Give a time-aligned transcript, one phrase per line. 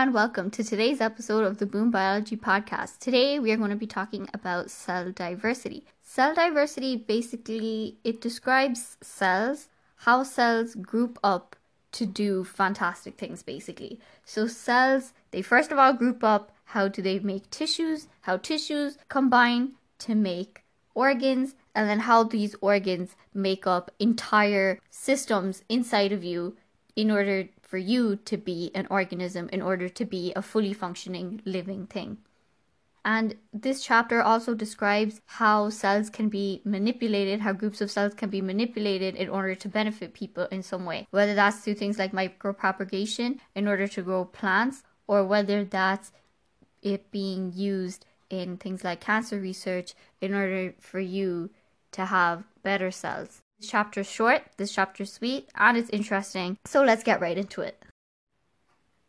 [0.00, 3.00] And welcome to today's episode of the Boom Biology Podcast.
[3.00, 5.86] Today we are going to be talking about cell diversity.
[6.04, 11.56] Cell diversity basically it describes cells, how cells group up
[11.90, 13.98] to do fantastic things basically.
[14.24, 18.06] So cells, they first of all group up, how do they make tissues?
[18.20, 20.62] How tissues combine to make
[20.94, 26.56] organs and then how these organs make up entire systems inside of you
[26.94, 31.42] in order for you to be an organism in order to be a fully functioning
[31.44, 32.16] living thing.
[33.04, 38.30] And this chapter also describes how cells can be manipulated, how groups of cells can
[38.30, 42.12] be manipulated in order to benefit people in some way, whether that's through things like
[42.12, 46.10] micropropagation in order to grow plants, or whether that's
[46.82, 51.50] it being used in things like cancer research in order for you
[51.92, 53.42] to have better cells.
[53.58, 56.58] This chapter is short, this chapter is sweet, and it's interesting.
[56.64, 57.82] So let's get right into it.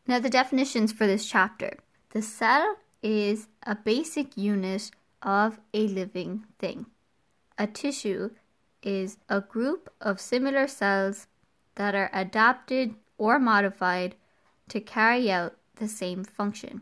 [0.08, 1.78] Now, the definitions for this chapter
[2.12, 4.90] the cell is a basic unit
[5.22, 6.88] of a living thing.
[7.60, 8.32] A tissue
[8.82, 11.28] is a group of similar cells
[11.76, 14.16] that are adapted or modified
[14.70, 16.82] to carry out the same function.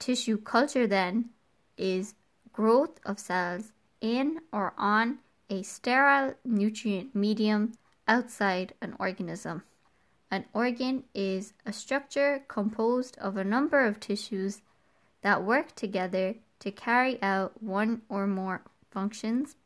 [0.00, 1.30] Tissue culture, then,
[1.76, 2.14] is
[2.52, 5.18] growth of cells in or on
[5.50, 7.72] a sterile nutrient medium
[8.06, 9.64] outside an organism.
[10.30, 14.62] An organ is a structure composed of a number of tissues
[15.22, 19.56] that work together to carry out one or more functions,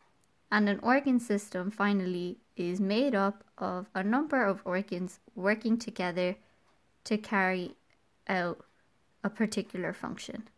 [0.51, 6.37] and an organ system finally is made up of a number of organs working together
[7.05, 7.75] to carry
[8.27, 8.65] out
[9.23, 10.49] a particular function.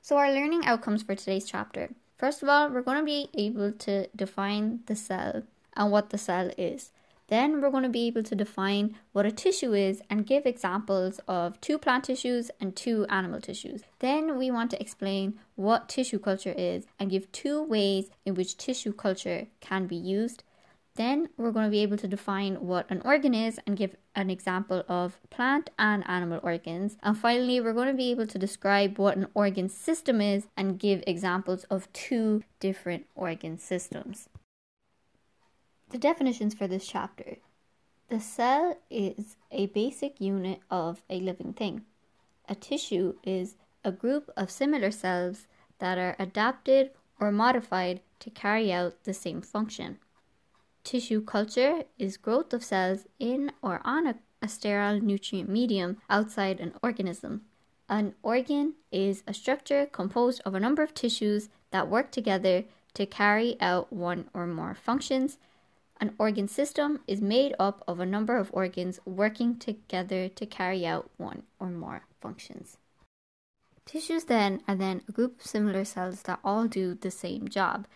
[0.00, 1.90] So, our learning outcomes for today's chapter
[2.24, 5.42] First of all, we're going to be able to define the cell
[5.76, 6.90] and what the cell is.
[7.28, 11.20] Then we're going to be able to define what a tissue is and give examples
[11.28, 13.82] of two plant tissues and two animal tissues.
[13.98, 18.56] Then we want to explain what tissue culture is and give two ways in which
[18.56, 20.44] tissue culture can be used.
[20.94, 24.30] Then we're going to be able to define what an organ is and give an
[24.30, 26.96] example of plant and animal organs.
[27.02, 30.78] And finally, we're going to be able to describe what an organ system is and
[30.78, 34.28] give examples of two different organ systems.
[35.90, 37.36] The definitions for this chapter
[38.08, 41.82] the cell is a basic unit of a living thing.
[42.48, 45.46] A tissue is a group of similar cells
[45.78, 49.98] that are adapted or modified to carry out the same function.
[50.84, 56.60] Tissue culture is growth of cells in or on a, a sterile nutrient medium outside
[56.60, 57.40] an organism.
[57.88, 63.06] An organ is a structure composed of a number of tissues that work together to
[63.06, 65.38] carry out one or more functions.
[66.02, 70.86] An organ system is made up of a number of organs working together to carry
[70.86, 72.76] out one or more functions.
[73.86, 77.86] Tissues then are then a group of similar cells that all do the same job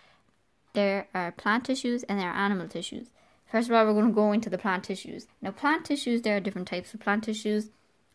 [0.74, 3.08] there are plant tissues and there are animal tissues.
[3.46, 5.26] First of all, we're going to go into the plant tissues.
[5.40, 7.70] Now, plant tissues, there are different types of plant tissues,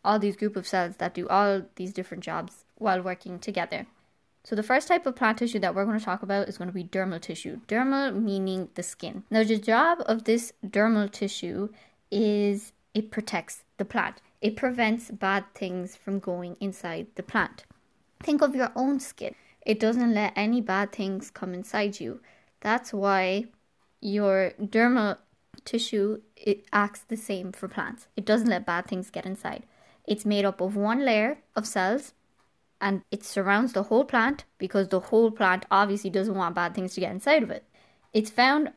[0.06, 3.88] all these group of cells that do all these different jobs while working together.
[4.44, 6.70] So, the first type of plant tissue that we're going to talk about is going
[6.70, 7.62] to be dermal tissue.
[7.68, 9.24] Dermal meaning the skin.
[9.32, 11.70] Now, the job of this dermal tissue
[12.12, 17.66] is it protects the plant, it prevents bad things from going inside the plant.
[18.22, 19.34] Think of your own skin,
[19.66, 22.20] it doesn't let any bad things come inside you.
[22.64, 23.48] That's why
[24.00, 25.18] your dermal
[25.66, 28.08] tissue it acts the same for plants.
[28.16, 29.66] It doesn't let bad things get inside.
[30.06, 32.14] It's made up of one layer of cells
[32.80, 36.94] and it surrounds the whole plant because the whole plant obviously doesn't want bad things
[36.94, 37.66] to get inside of it.
[38.14, 38.72] It's found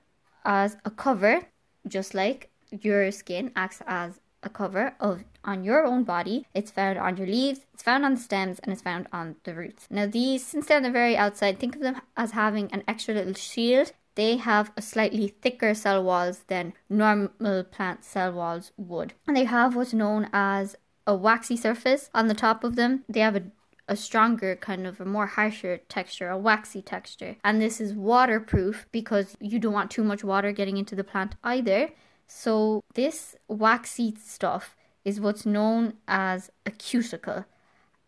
[0.44, 1.42] as a cover,
[1.86, 6.46] just like your skin acts as a cover of on your own body.
[6.54, 9.54] It's found on your leaves, it's found on the stems, and it's found on the
[9.54, 9.86] roots.
[9.90, 13.14] Now, these, since they're on the very outside, think of them as having an extra
[13.14, 13.92] little shield.
[14.14, 19.12] They have a slightly thicker cell walls than normal plant cell walls would.
[19.26, 20.74] And they have what's known as
[21.06, 23.04] a waxy surface on the top of them.
[23.08, 23.42] They have a
[23.88, 27.36] a stronger kind of a more harsher texture, a waxy texture.
[27.44, 31.36] And this is waterproof because you don't want too much water getting into the plant
[31.44, 31.90] either.
[32.26, 37.44] So this waxy stuff is what's known as a cuticle.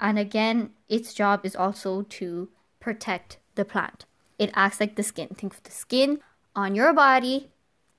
[0.00, 2.48] And again, its job is also to
[2.80, 4.04] protect the plant.
[4.38, 5.28] It acts like the skin.
[5.28, 6.20] Think of the skin
[6.54, 7.50] on your body.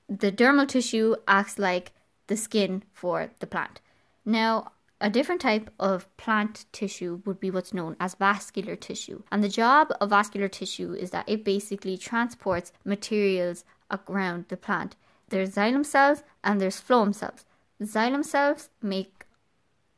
[0.08, 1.92] The dermal tissue acts like
[2.26, 3.80] the skin for the plant.
[4.24, 9.22] Now, a different type of plant tissue would be what's known as vascular tissue.
[9.32, 14.96] And the job of vascular tissue is that it basically transports materials around the plant.
[15.30, 17.46] There's xylem cells and there's phloem cells.
[17.82, 19.24] Xylem cells make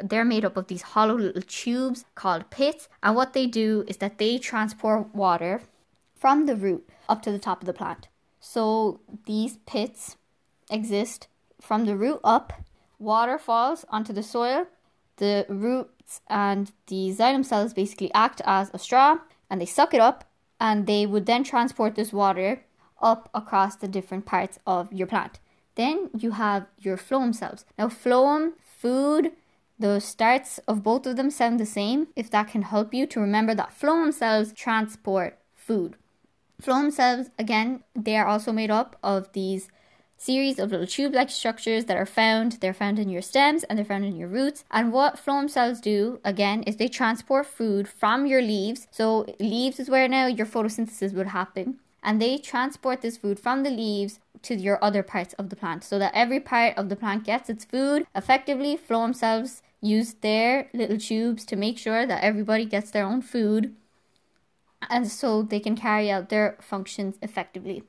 [0.03, 3.99] they're made up of these hollow little tubes called pits, and what they do is
[3.99, 5.63] that they transport water
[6.17, 8.09] from the root up to the top of the plant.
[8.41, 10.17] So these pits
[10.71, 11.29] exist
[11.61, 12.53] from the root up,
[12.99, 14.67] water falls onto the soil,
[15.17, 19.19] the roots and the xylem cells basically act as a straw
[19.49, 20.25] and they suck it up
[20.59, 22.65] and they would then transport this water
[23.03, 25.41] up across the different parts of your plant.
[25.75, 27.65] Then you have your phloem cells.
[27.79, 29.33] Now, phloem, food,
[29.79, 32.09] the starts of both of them sound the same.
[32.15, 35.97] If that can help you to remember that phloem cells transport food.
[36.63, 39.69] Phloem cells, again, they are also made up of these
[40.17, 42.53] series of little tube-like structures that are found.
[42.61, 44.65] They're found in your stems and they're found in your roots.
[44.71, 48.87] And what phloem cells do, again, is they transport food from your leaves.
[48.93, 51.81] So leaves is where now your photosynthesis would happen.
[52.03, 55.85] And they transport this food from the leaves to your other parts of the plant
[55.85, 58.77] so that every part of the plant gets its food effectively.
[58.77, 63.75] Phloem cells use their little tubes to make sure that everybody gets their own food
[64.91, 67.85] and so they can carry out their functions effectively.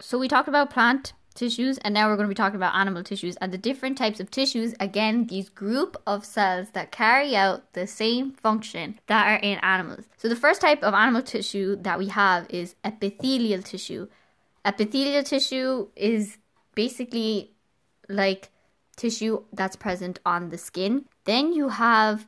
[0.00, 3.02] So we talked about plant tissues and now we're going to be talking about animal
[3.02, 7.72] tissues and the different types of tissues again these group of cells that carry out
[7.74, 10.06] the same function that are in animals.
[10.16, 14.08] So the first type of animal tissue that we have is epithelial tissue.
[14.64, 16.38] Epithelial tissue is
[16.74, 17.52] basically
[18.08, 18.50] like
[18.96, 21.04] tissue that's present on the skin.
[21.24, 22.26] Then you have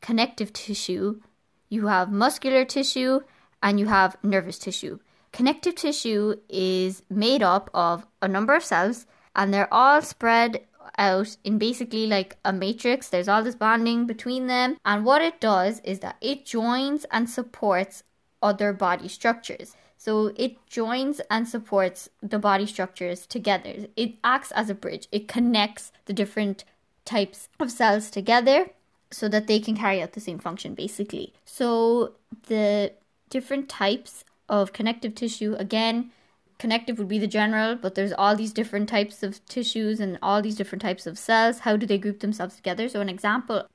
[0.00, 1.20] connective tissue
[1.68, 3.20] you have muscular tissue
[3.62, 4.98] and you have nervous tissue
[5.32, 10.62] Connective tissue is made up of a number of cells and they're all spread
[10.96, 13.08] out in basically like a matrix.
[13.08, 14.76] There's all this bonding between them.
[14.84, 18.02] And what it does is that it joins and supports
[18.42, 19.76] other body structures.
[19.96, 23.86] So it joins and supports the body structures together.
[23.96, 25.08] It acts as a bridge.
[25.10, 26.64] It connects the different
[27.04, 28.70] types of cells together
[29.10, 31.32] so that they can carry out the same function basically.
[31.44, 32.14] So
[32.46, 32.92] the
[33.30, 35.54] different types of connective tissue.
[35.58, 36.10] Again,
[36.58, 40.42] connective would be the general, but there's all these different types of tissues and all
[40.42, 41.60] these different types of cells.
[41.60, 42.88] How do they group themselves together?
[42.88, 43.68] So, an example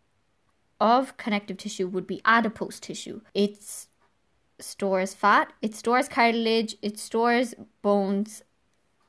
[0.80, 3.22] of connective tissue would be adipose tissue.
[3.34, 3.58] It
[4.60, 8.44] stores fat, it stores cartilage, it stores bones,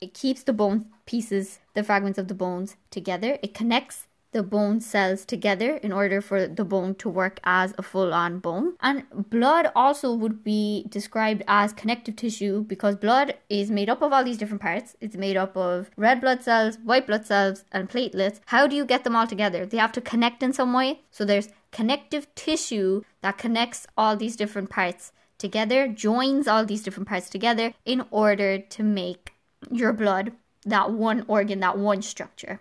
[0.01, 4.81] it keeps the bone pieces, the fragments of the bones together, it connects the bone
[4.81, 8.75] cells together in order for the bone to work as a full on bone.
[8.81, 14.13] And blood also would be described as connective tissue because blood is made up of
[14.13, 14.97] all these different parts.
[15.01, 18.41] It's made up of red blood cells, white blood cells, and platelets.
[18.47, 19.65] How do you get them all together?
[19.65, 21.01] They have to connect in some way.
[21.13, 27.09] So there's connective tissue that connects all these different parts together, joins all these different
[27.09, 29.33] parts together in order to make
[29.71, 30.33] your blood
[30.65, 32.61] that one organ, that one structure.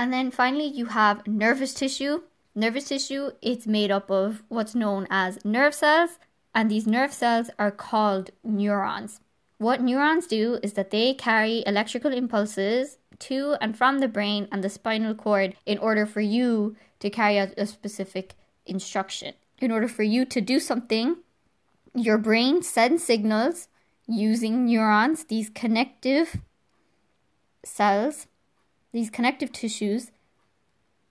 [0.00, 2.22] And then finally, you have nervous tissue.
[2.54, 6.18] Nervous tissue, it's made up of what's known as nerve cells,
[6.54, 9.20] and these nerve cells are called neurons.
[9.58, 14.64] What neurons do is that they carry electrical impulses to and from the brain and
[14.64, 19.34] the spinal cord in order for you to carry out a specific instruction.
[19.58, 21.18] In order for you to do something,
[21.94, 23.68] your brain sends signals
[24.08, 26.40] using neurons, these connective
[27.62, 28.28] cells,
[28.92, 30.10] these connective tissues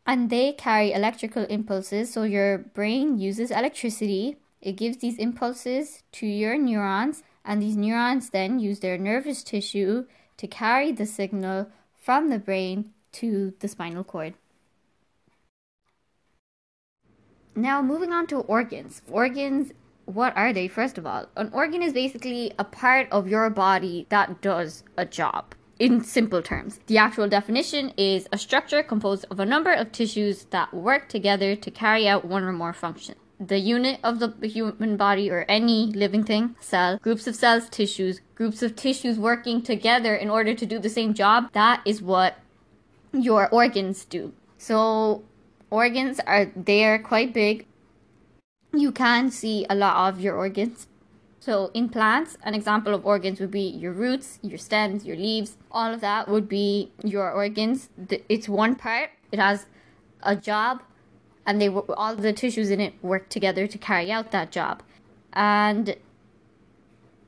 [0.10, 2.12] and they carry electrical impulses.
[2.12, 4.38] So your brain uses electricity.
[4.60, 10.06] It gives these impulses to your neurons, and these neurons then use their nervous tissue
[10.38, 14.34] to carry the signal from the brain to the spinal cord.
[17.56, 19.04] Now, moving on to organs.
[19.10, 19.74] Organs,
[20.06, 21.28] what are they, first of all?
[21.36, 26.42] An organ is basically a part of your body that does a job in simple
[26.42, 26.80] terms.
[26.88, 31.56] The actual definition is a structure composed of a number of tissues that work together
[31.56, 33.18] to carry out one or more functions.
[33.40, 38.20] The unit of the human body or any living thing, cell, groups of cells, tissues,
[38.36, 42.38] groups of tissues working together in order to do the same job, that is what
[43.14, 44.34] your organs do.
[44.58, 45.24] So,
[45.72, 47.66] organs are they are quite big.
[48.74, 50.88] You can see a lot of your organs
[51.50, 55.58] so in plants, an example of organs would be your roots, your stems, your leaves.
[55.72, 57.90] All of that would be your organs.
[58.08, 59.10] It's one part.
[59.32, 59.66] It has
[60.22, 60.84] a job,
[61.48, 64.84] and they all the tissues in it work together to carry out that job.
[65.34, 65.96] And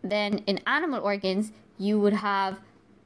[0.04, 2.60] then in animal organs, you would have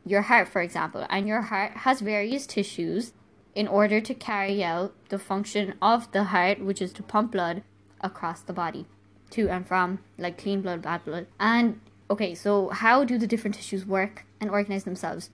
[0.05, 3.13] your heart, for example, and your heart has various tissues
[3.53, 7.63] in order to carry out the function of the heart, which is to pump blood
[8.01, 8.85] across the body
[9.31, 11.27] to and from, like clean blood, bad blood.
[11.39, 11.79] And
[12.09, 15.29] okay, so how do the different tissues work and organize themselves?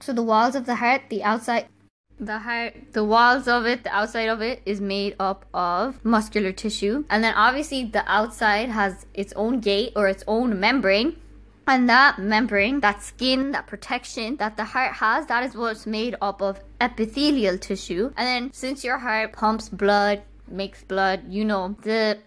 [0.00, 1.66] So the walls of the heart, the outside
[2.20, 6.52] The heart, the walls of it, the outside of it is made up of muscular
[6.52, 7.04] tissue.
[7.10, 11.16] And then obviously the outside has its own gate or its own membrane.
[11.66, 16.14] And that membrane, that skin, that protection that the heart has, that is what's made
[16.20, 18.12] up of epithelial tissue.
[18.16, 22.18] And then since your heart pumps blood, makes blood, you know, the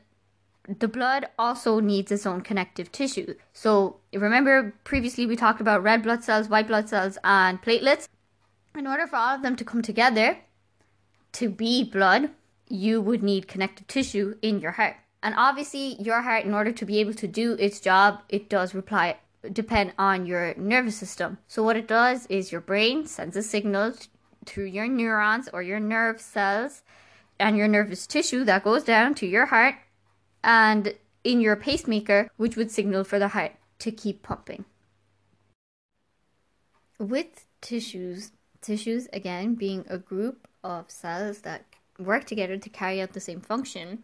[0.67, 3.35] the blood also needs its own connective tissue.
[3.53, 8.07] So remember previously we talked about red blood cells, white blood cells, and platelets.
[8.75, 10.39] In order for all of them to come together
[11.33, 12.31] to be blood,
[12.67, 14.97] you would need connective tissue in your heart.
[15.23, 18.75] And obviously, your heart, in order to be able to do its job, it does
[18.75, 19.17] reply
[19.53, 21.37] depend on your nervous system.
[21.47, 23.93] So what it does is your brain sends a signal
[24.45, 26.83] through your neurons or your nerve cells
[27.39, 29.75] and your nervous tissue that goes down to your heart
[30.47, 34.63] and in your pacemaker, which would signal for the heart to keep pumping.
[36.97, 41.65] With tissues, tissues again being a group of cells that
[41.99, 44.03] work together to carry out the same function,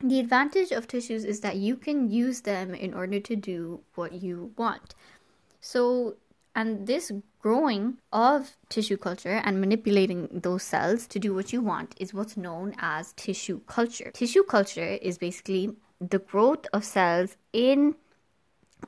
[0.00, 4.22] the advantage of tissues is that you can use them in order to do what
[4.22, 4.94] you want.
[5.60, 6.16] So,
[6.58, 11.94] and this growing of tissue culture and manipulating those cells to do what you want
[12.00, 14.10] is what's known as tissue culture.
[14.12, 17.94] Tissue culture is basically the growth of cells in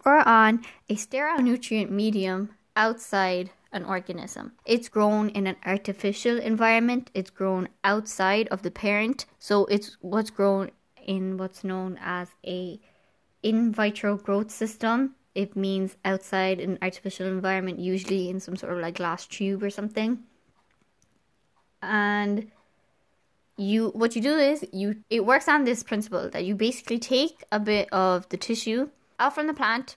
[0.05, 4.51] or on a sterile nutrient medium outside an organism.
[4.67, 10.31] It's grown in an artificial environment, it's grown outside of the parent, so it's what's
[10.31, 10.73] grown
[11.07, 12.81] in what's known as a
[13.45, 18.79] in vitro growth system it means outside an artificial environment, usually in some sort of
[18.81, 20.21] like glass tube or something.
[21.83, 22.51] And
[23.57, 27.45] you what you do is you it works on this principle that you basically take
[27.53, 29.97] a bit of the tissue out from the plant,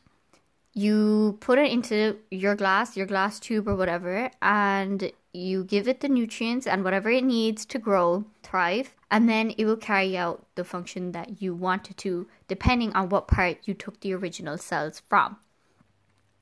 [0.73, 5.99] you put it into your glass, your glass tube or whatever, and you give it
[5.99, 10.45] the nutrients and whatever it needs to grow, thrive, and then it will carry out
[10.55, 14.99] the function that you wanted to, depending on what part you took the original cells
[14.99, 15.37] from.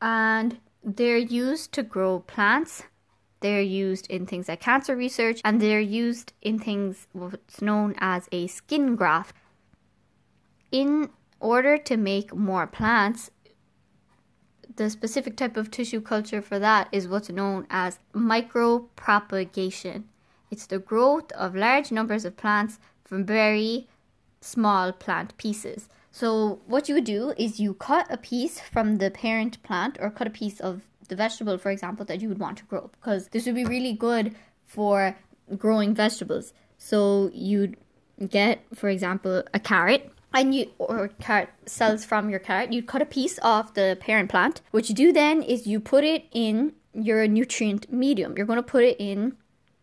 [0.01, 2.83] And they're used to grow plants,
[3.39, 8.27] they're used in things like cancer research, and they're used in things what's known as
[8.31, 9.35] a skin graft.
[10.71, 13.31] In order to make more plants,
[14.75, 20.03] the specific type of tissue culture for that is what's known as micropropagation.
[20.49, 23.87] It's the growth of large numbers of plants from very
[24.41, 25.87] small plant pieces.
[26.11, 30.09] So, what you would do is you cut a piece from the parent plant or
[30.09, 33.29] cut a piece of the vegetable, for example, that you would want to grow because
[33.29, 34.35] this would be really good
[34.65, 35.15] for
[35.57, 36.53] growing vegetables.
[36.77, 37.77] So, you'd
[38.27, 43.01] get, for example, a carrot and you or carrot cells from your carrot, you cut
[43.01, 44.61] a piece off the parent plant.
[44.71, 48.35] What you do then is you put it in your nutrient medium.
[48.35, 49.35] You're going to put it in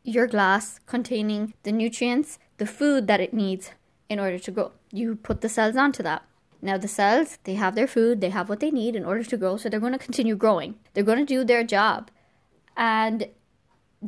[0.05, 3.73] your glass containing the nutrients, the food that it needs
[4.09, 4.73] in order to grow.
[4.91, 6.25] You put the cells onto that.
[6.61, 9.37] Now, the cells, they have their food, they have what they need in order to
[9.37, 10.75] grow, so they're going to continue growing.
[10.93, 12.11] They're going to do their job.
[12.77, 13.29] And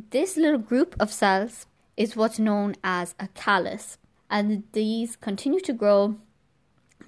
[0.09, 3.97] this little group of cells is what's known as a callus.
[4.29, 6.17] And these continue to grow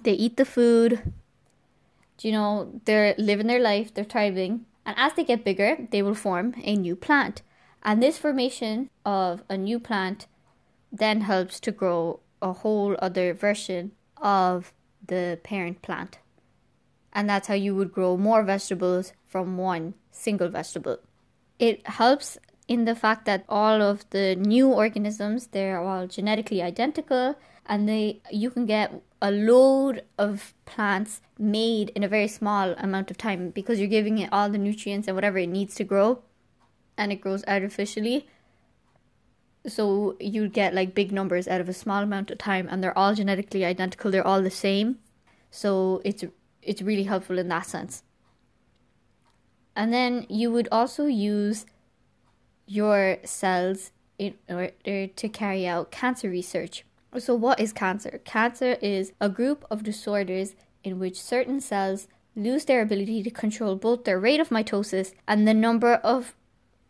[0.04, 1.12] they eat the food.
[2.20, 4.66] You know, they're living their life, they're thriving.
[4.86, 7.42] And as they get bigger, they will form a new plant.
[7.82, 10.26] And this formation of a new plant
[10.92, 14.72] then helps to grow a whole other version of
[15.06, 16.18] the parent plant.
[17.12, 20.98] And that's how you would grow more vegetables from one single vegetable.
[21.58, 27.36] It helps in the fact that all of the new organisms they're all genetically identical
[27.66, 33.10] and they you can get a load of plants made in a very small amount
[33.10, 36.22] of time because you're giving it all the nutrients and whatever it needs to grow
[36.98, 38.28] and it grows artificially.
[39.66, 42.98] So you get like big numbers out of a small amount of time and they're
[42.98, 44.98] all genetically identical they're all the same.
[45.50, 46.22] So it's
[46.60, 48.02] it's really helpful in that sense.
[49.74, 51.64] And then you would also use
[52.66, 56.84] your cells in order to carry out cancer research
[57.18, 58.20] so, what is cancer?
[58.24, 63.76] Cancer is a group of disorders in which certain cells lose their ability to control
[63.76, 66.34] both their rate of mitosis and the number of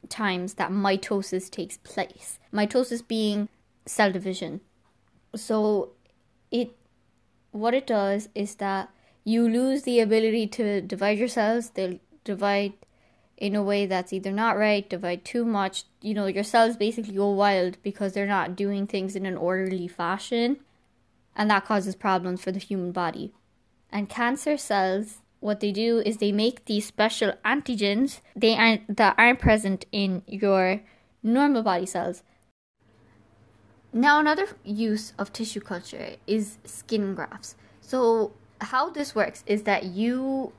[0.09, 2.39] times that mitosis takes place.
[2.53, 3.49] Mitosis being
[3.87, 4.61] cell division.
[5.35, 5.93] So,
[6.51, 6.77] it
[7.51, 8.91] what it does is that
[9.25, 11.71] you lose the ability to divide your cells.
[11.71, 12.73] They'll divide
[13.37, 15.85] in a way that's either not right, divide too much.
[16.01, 19.89] You know, your cells basically go wild because they're not doing things in an orderly
[19.89, 20.59] fashion,
[21.37, 23.33] and that causes problems for the human body.
[23.91, 29.15] And cancer cells, what they do is they make these special antigens they aren't that
[29.19, 30.81] aren't present in your
[31.23, 32.23] normal body cells.
[33.93, 37.55] Now, another use of tissue culture is skin grafts.
[37.81, 40.53] So, how this works is that you,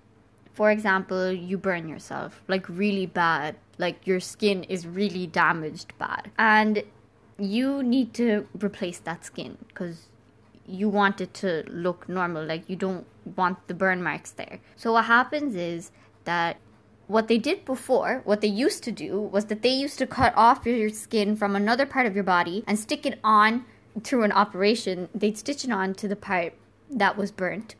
[0.55, 6.31] for example, you burn yourself like really bad, like your skin is really damaged bad,
[6.37, 6.81] and
[7.37, 10.07] you need to replace that skin because
[10.65, 14.59] you want it to look normal, like you don't want the burn marks there.
[14.77, 15.91] So, what happens is
[16.23, 16.57] that
[17.07, 20.33] what they did before, what they used to do, was that they used to cut
[20.37, 23.65] off your skin from another part of your body and stick it on
[24.03, 25.09] through an operation.
[25.13, 26.53] They'd stitch it on to the part
[26.89, 27.75] that was burnt,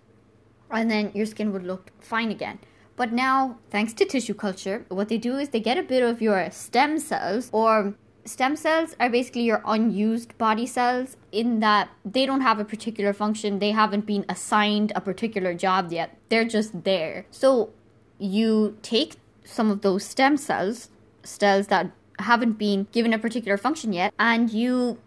[0.76, 2.60] and then your skin would look fine again.
[2.96, 6.22] But now, thanks to tissue culture, what they do is they get a bit of
[6.22, 12.26] your stem cells, or stem cells are basically your unused body cells, in that they
[12.26, 16.84] don't have a particular function, they haven't been assigned a particular job yet, they're just
[16.84, 17.26] there.
[17.32, 17.72] So,
[18.18, 20.90] you take some of those stem cells,
[21.24, 25.00] cells that haven't been given a particular function yet, and you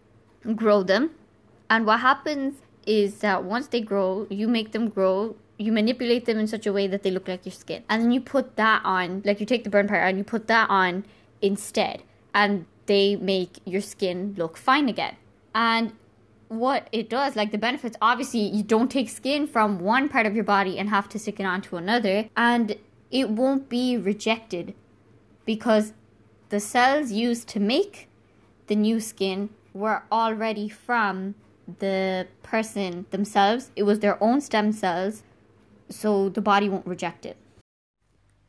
[0.55, 1.11] grow them.
[1.71, 2.57] And what happens
[2.87, 5.37] is that once they grow, you make them grow.
[5.59, 7.83] You manipulate them in such a way that they look like your skin.
[7.89, 10.47] And then you put that on, like you take the burn part and you put
[10.47, 11.05] that on
[11.43, 12.03] instead.
[12.33, 15.17] And they make your skin look fine again.
[15.55, 15.93] And
[16.49, 20.35] what it does, like the benefits, obviously, you don't take skin from one part of
[20.35, 22.29] your body and have to stick it onto another.
[22.37, 22.77] And
[23.11, 24.75] it won't be rejected
[25.45, 25.93] because
[26.49, 28.09] the cells used to make
[28.69, 31.35] the new skin were already from
[31.79, 33.71] the person themselves.
[33.77, 35.23] It was their own stem cells,
[35.91, 37.37] so the body won't reject it.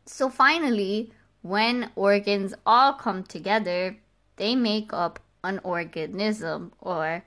[0.05, 3.97] So finally, when organs all come together,
[4.37, 7.23] they make up an organism or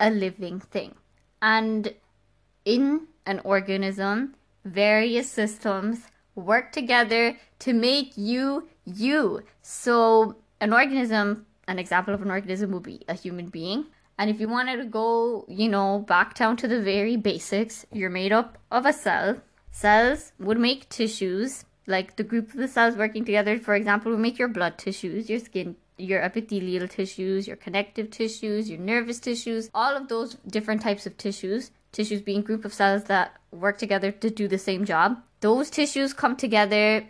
[0.00, 0.94] a living thing.
[1.42, 1.94] And
[2.64, 9.42] in an organism, various systems work together to make you you.
[9.62, 13.86] So, an organism, an example of an organism would be a human being.
[14.18, 18.10] And if you wanted to go, you know, back down to the very basics, you're
[18.10, 19.40] made up of a cell.
[19.70, 24.20] Cells would make tissues, like the group of the cells working together, for example, would
[24.20, 29.70] make your blood tissues, your skin, your epithelial tissues, your connective tissues, your nervous tissues,
[29.72, 31.70] all of those different types of tissues.
[31.92, 36.12] Tissues being group of cells that work together to do the same job those tissues
[36.12, 37.06] come together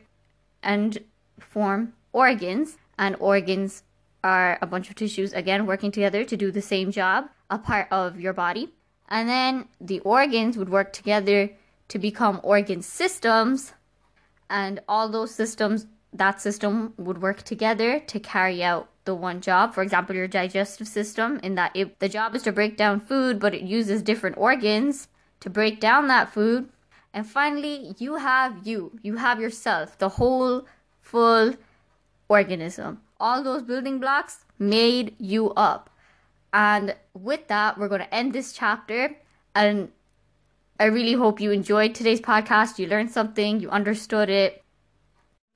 [0.62, 0.98] and
[1.38, 3.84] form organs, and organs
[4.22, 7.88] are a bunch of tissues again working together to do the same job, a part
[7.90, 8.70] of your body.
[9.08, 11.50] And then the organs would work together
[11.88, 13.72] to become organ systems,
[14.50, 19.74] and all those systems, that system would work together to carry out the one job.
[19.74, 23.38] For example, your digestive system, in that if the job is to break down food,
[23.38, 25.08] but it uses different organs
[25.40, 26.68] to break down that food
[27.12, 28.98] and finally, you have you.
[29.02, 30.66] You have yourself, the whole
[31.00, 31.54] full
[32.28, 33.00] organism.
[33.20, 35.90] All those building blocks made you up.
[36.52, 39.16] And with that, we're going to end this chapter.
[39.54, 39.90] And
[40.80, 42.78] I really hope you enjoyed today's podcast.
[42.78, 44.62] You learned something, you understood it.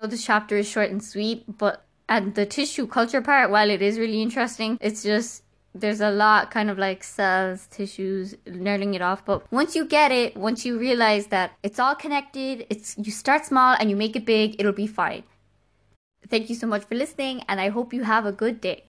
[0.01, 3.70] I know this chapter is short and sweet, but and the tissue culture part, while
[3.70, 5.44] it is really interesting, it's just
[5.75, 9.25] there's a lot kind of like cells, tissues, learning it off.
[9.25, 13.46] But once you get it, once you realize that it's all connected, it's you start
[13.46, 15.22] small and you make it big, it'll be fine.
[16.28, 18.91] Thank you so much for listening, and I hope you have a good day.